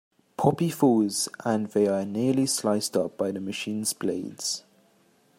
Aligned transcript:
Poppy 0.35 0.71
falls 0.71 1.29
and 1.45 1.67
they 1.67 1.85
are 1.87 2.05
nearly 2.05 2.47
sliced 2.47 2.97
up 2.97 3.17
by 3.19 3.29
the 3.31 3.39
machine's 3.39 3.93
blades. 3.93 4.63